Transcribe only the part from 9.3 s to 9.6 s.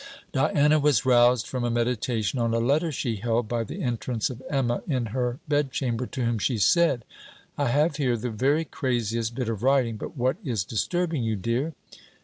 bit